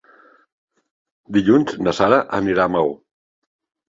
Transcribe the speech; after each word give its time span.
Dilluns 1.37 1.75
na 1.87 1.93
Sara 1.97 2.19
anirà 2.39 2.65
a 2.65 2.73
Maó. 2.77 2.95